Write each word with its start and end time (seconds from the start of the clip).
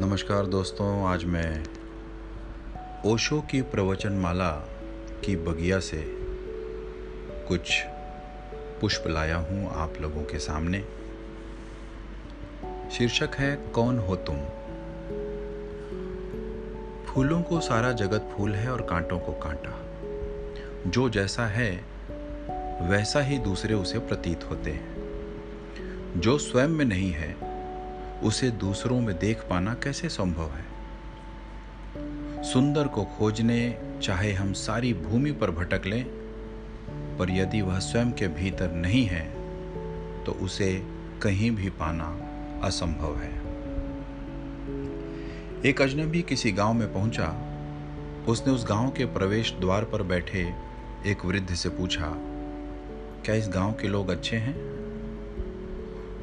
नमस्कार 0.00 0.46
दोस्तों, 0.46 1.06
आज 1.06 1.24
मैं 1.24 1.64
ओशो 3.06 3.40
की 3.40 3.62
प्रवचन 3.62 4.12
माला 4.12 4.50
की 5.24 5.36
बगिया 5.36 5.80
से 5.80 6.04
कुछ 7.48 7.82
पुष्प 8.80 9.04
लाया 9.06 9.36
हूँ 9.36 9.70
आप 9.70 9.94
लोगों 10.00 10.22
के 10.22 10.38
सामने। 10.38 10.84
शीर्षक 12.90 13.28
है, 13.34 13.56
कौन 13.56 13.98
हो 13.98 14.16
तुम? 14.16 14.36
फूलों 17.04 17.42
को 17.42 17.60
सारा 17.60 17.92
जगत 17.92 18.30
फूल 18.36 18.54
है 18.54 18.72
और 18.72 18.82
कांटों 18.82 19.18
को 19.18 19.32
कांटा। 19.32 19.82
जो 20.90 21.08
जैसा 21.08 21.46
है, 21.46 21.84
वैसा 22.88 23.20
ही 23.20 23.38
दूसरे 23.38 23.74
उसे 23.74 23.98
प्रतीत 23.98 24.44
होते 24.44 24.70
हैं। 24.70 24.96
जो 26.16 26.38
स्वयं 26.38 26.68
में 26.68 26.84
नहीं 26.84 27.12
है 27.12 27.47
उसे 28.22 28.50
दूसरों 28.50 29.00
में 29.00 29.18
देख 29.18 29.40
पाना 29.40 29.74
कैसे 29.74 30.08
संभव 30.08 30.50
है? 30.50 30.64
सुंदर 32.44 32.86
को 32.86 33.04
खोजने, 33.04 33.78
चाहे 34.02 34.32
हम 34.32 34.52
सारी 34.52 34.94
भूमि 34.94 35.32
पर 35.32 35.50
भटक 35.50 35.86
लें, 35.86 36.04
पर 37.18 37.30
यदि 37.30 37.60
वह 37.60 37.78
स्वयं 37.78 38.12
के 38.12 38.28
भीतर 38.28 38.72
नहीं 38.72 39.04
है 39.06 39.24
तो 40.24 40.32
उसे 40.32 40.72
कहीं 41.22 41.50
भी 41.50 41.70
पाना 41.70 42.08
असंभव 42.66 43.16
है। 43.16 43.30
एक 45.66 45.82
अजनबी 45.82 46.22
किसी 46.22 46.52
गाँव 46.52 46.72
में 46.72 46.92
पहुँचा। 46.92 47.28
उसने 48.28 48.52
उस 48.52 48.66
गाँव 48.68 48.90
के 48.90 49.04
प्रवेश 49.04 49.52
द्वार 49.52 49.84
पर 49.84 50.02
बैठे 50.02 50.54
एक 51.06 51.24
वृद्ध 51.24 51.54
से 51.54 51.68
पूछा, 51.68 52.12
क्या 53.24 53.34
इस 53.34 53.48
गाँव 53.48 53.72
के 53.72 53.88
लोग 53.88 54.08
अच्छे 54.08 54.36
हैं? 54.36 54.56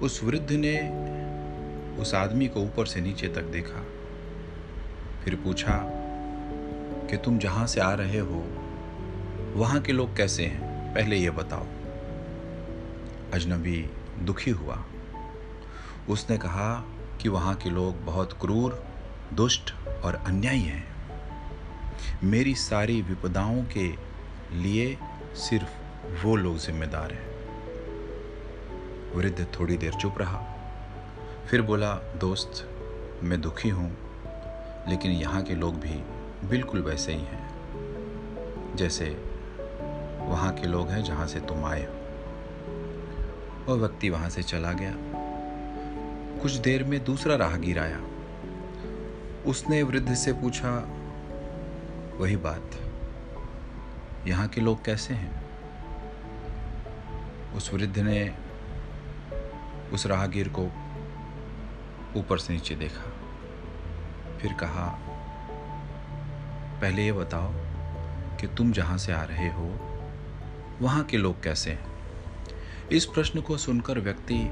उस 0.00 0.22
वृद्ध 0.24 0.52
ने 0.52 0.74
उस 1.98 2.14
आदमी 2.14 2.48
को 2.48 2.60
ऊपर 2.60 2.86
से 2.86 3.00
नीचे 3.00 3.28
तक 3.28 3.42
देखा। 3.42 3.86
फिर 5.24 5.34
पूछा 5.34 5.80
कि 7.10 7.16
तुम 7.16 7.38
जहाँ 7.38 7.66
से 7.66 7.80
आ 7.80 7.94
रहे 7.94 8.18
हो, 8.18 8.46
वहाँ 9.54 9.80
के 9.80 9.92
लोग 9.92 10.16
कैसे 10.16 10.46
हैं? 10.46 10.94
पहले 10.94 11.16
ये 11.16 11.30
बताओ। 11.30 11.66
अजनबी 13.32 13.90
दुखी 14.18 14.50
हुआ। 14.50 14.84
उसने 16.08 16.38
कहा 16.38 16.84
कि 17.20 17.28
वहाँ 17.28 17.54
के 17.54 17.70
लोग 17.70 18.04
बहुत 18.04 18.32
क्रूर, 18.40 18.84
दुष्ट 19.34 19.74
और 20.04 20.14
अन्यायी 20.14 20.60
हैं। 20.60 20.84
मेरी 22.24 22.54
सारी 22.54 23.02
विपदाओं 23.02 23.64
के 23.64 23.92
लिए 24.56 24.98
सिर्फ़ 25.34 25.82
वो 26.26 26.36
लोग 26.36 26.58
जिम्मेदार 26.58 27.12
हैं। 27.12 27.32
वृद्ध 29.14 29.46
थोड़ी 29.60 29.76
देर 29.76 29.92
चुप 29.92 30.18
रहा। 30.18 30.51
फिर 31.52 31.62
बोला, 31.62 31.94
दोस्त, 31.94 32.68
मैं 33.22 33.40
दुखी 33.40 33.68
हूँ, 33.68 33.96
लेकिन 34.88 35.10
यहाँ 35.10 35.42
के 35.42 35.54
लोग 35.54 35.74
भी 35.74 35.94
बिल्कुल 36.48 36.82
वैसे 36.82 37.12
ही 37.12 37.20
हैं। 37.20 38.76
जैसे 38.76 39.04
वहाँ 40.18 40.52
के 40.52 40.66
लोग 40.66 40.88
हैं 40.88 41.02
जहाँ 41.04 41.26
से 41.26 41.40
तुम 41.40 41.64
आए 41.64 41.84
हो। 41.86 41.92
वह 43.68 43.80
व्यक्ति 43.80 44.10
वहाँ 44.10 44.28
से 44.28 44.42
चला 44.42 44.72
गया। 44.72 44.94
कुछ 46.42 46.52
देर 46.52 46.84
में 46.84 47.04
दूसरा 47.04 47.36
राहगीर 47.36 47.78
आया। 47.78 48.00
उसने 49.46 49.82
वृद्ध 49.82 50.14
से 50.14 50.32
पूछा, 50.32 50.88
वही 52.18 52.36
बात, 52.36 52.70
यहाँ 54.26 54.48
के 54.48 54.60
लोग 54.60 54.84
कैसे 54.84 55.14
हैं? 55.14 55.42
उस 57.52 57.74
वृद्ध 57.74 57.98
ने 57.98 58.34
उस 59.92 60.06
राहगीर 60.06 60.48
को 60.48 60.72
ऊपर 62.16 62.38
से 62.38 62.52
नीचे 62.52 62.74
देखा। 62.74 63.12
फिर 64.38 64.52
कहा, 64.52 64.98
पहले 66.80 67.04
ये 67.04 67.12
बताओ 67.12 67.52
कि 68.40 68.46
तुम 68.46 68.72
जहाँ 68.72 68.98
से 68.98 69.12
आ 69.12 69.22
रहे 69.22 69.48
हो, 69.48 69.88
वहाँ 70.80 71.04
के 71.04 71.16
लोग 71.16 71.42
कैसे 71.42 71.70
हैं? 71.70 71.92
इस 72.92 73.04
प्रश्न 73.04 73.40
को 73.40 73.56
सुनकर 73.56 73.98
व्यक्ति 73.98 74.46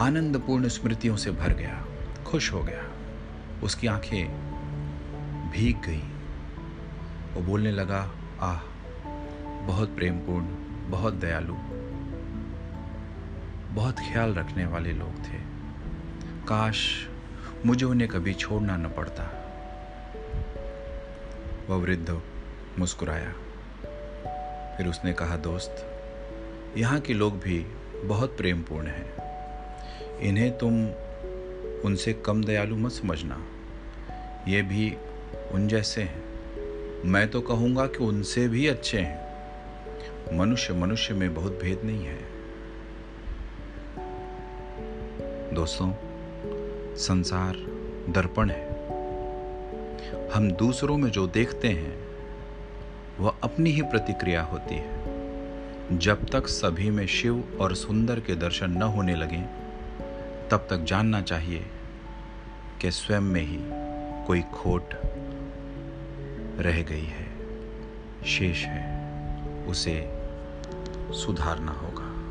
आनंदपूर्ण 0.00 0.68
स्मृतियों 0.68 1.16
से 1.16 1.30
भर 1.30 1.52
गया, 1.52 1.84
खुश 2.26 2.52
हो 2.52 2.62
गया। 2.62 2.84
उसकी 3.62 3.86
आँखें 3.86 4.28
भीग 5.50 5.76
गई। 5.76 6.02
वो 7.34 7.40
बोलने 7.40 7.72
लगा, 7.72 8.10
आह, 8.40 8.60
बहुत 9.66 9.96
प्रेमपूर्ण, 9.96 10.46
बहुत 10.90 11.14
दयालु, 11.14 11.54
बहुत 13.74 13.98
ख्याल 13.98 14.34
रखने 14.34 14.66
वाले 14.66 14.92
लोग 14.92 15.14
थे। 15.14 15.57
काश 16.48 17.08
मुझे 17.66 17.86
उन्हें 17.86 18.10
कभी 18.10 18.34
छोड़ना 18.34 18.76
न 18.76 18.88
पड़ता। 18.88 19.22
वह 21.68 21.76
वृद्ध 21.76 22.20
मुस्कुराया। 22.78 23.32
फिर 24.76 24.86
उसने 24.86 25.12
कहा, 25.12 25.36
दोस्त, 25.36 26.02
यहाँ 26.76 27.00
के 27.00 27.14
लोग 27.14 27.38
भी 27.38 27.66
बहुत 28.04 28.36
प्रेमपूर्ण 28.36 28.86
हैं। 28.86 29.14
इन्हें 30.18 30.58
तुम 30.58 30.86
उनसे 31.84 32.12
कम 32.12 32.44
दयालु 32.44 32.76
मत 32.76 32.92
समझना। 32.92 33.46
ये 34.48 34.62
भी 34.62 34.96
उन 35.52 35.68
जैसे 35.68 36.02
हैं। 36.02 36.22
मैं 37.04 37.30
तो 37.30 37.40
कहूँगा 37.40 37.86
कि 37.86 37.98
उनसे 37.98 38.48
भी 38.48 38.66
अच्छे 38.66 38.98
हैं। 39.00 39.28
मनुष्य 40.38 40.74
मनुष्य 40.74 41.14
में 41.14 41.34
बहुत 41.34 41.58
भेद 41.62 41.80
नहीं 41.84 42.04
है। 42.04 42.18
दोस्तों 45.54 46.07
संसार 46.98 47.52
दर्पण 48.12 48.50
है। 48.50 48.70
हम 50.30 50.50
दूसरों 50.50 50.96
में 50.96 51.10
जो 51.10 51.26
देखते 51.26 51.68
हैं, 51.68 52.08
वह 53.20 53.34
अपनी 53.42 53.70
ही 53.70 53.82
प्रतिक्रिया 53.82 54.42
होती 54.42 54.74
है। 54.74 54.98
जब 55.98 56.26
तक 56.26 56.46
सभी 56.46 56.90
में 56.90 57.06
शिव 57.06 57.58
और 57.60 57.74
सुंदर 57.74 58.20
के 58.20 58.34
दर्शन 58.34 58.70
न 58.70 58.82
होने 58.82 59.16
लगे, 59.16 59.40
तब 60.50 60.66
तक 60.70 60.78
जानना 60.78 61.22
चाहिए 61.22 61.66
कि 62.80 62.90
स्वयं 62.90 63.20
में 63.20 63.42
ही 63.42 63.58
कोई 64.26 64.40
खोट 64.40 64.94
रह 66.60 66.82
गई 66.82 67.04
है, 67.04 67.26
शेष 68.26 68.64
है, 68.64 69.08
उसे 69.66 70.12
सुधारना 71.10 71.72
होगा। 71.72 72.27